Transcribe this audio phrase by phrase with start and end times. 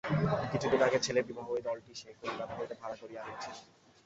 [0.51, 3.55] কিছুদিন আগে ছেলের বিবাহে এই দলটি সে কলিকাতা হইতে ভাড়া করিয়া আনিয়াছিল।